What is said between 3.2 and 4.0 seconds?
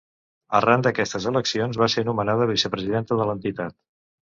de l'entitat.